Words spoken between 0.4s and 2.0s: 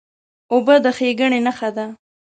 اوبه د ښېګڼې نښه ده.